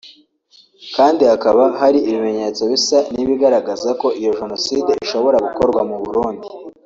kandi 0.95 1.21
hakaba 1.31 1.63
hari 1.79 1.99
ibimenyetso 2.09 2.61
bisa 2.71 2.97
n’ibigaragaza 3.15 3.89
ko 4.01 4.07
iyo 4.19 4.31
Jenoside 4.39 4.91
ishobora 5.03 5.35
no 5.37 5.43
gukorwa 5.45 5.81
mu 5.89 5.97
Burundi 6.05 6.47